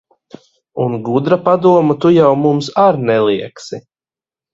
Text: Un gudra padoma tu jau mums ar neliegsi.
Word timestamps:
Un 0.85 0.95
gudra 1.09 1.37
padoma 1.49 1.95
tu 2.05 2.11
jau 2.17 2.31
mums 2.45 2.71
ar 2.85 2.95
neliegsi. 3.11 3.77